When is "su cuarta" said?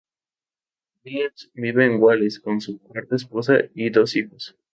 2.59-3.17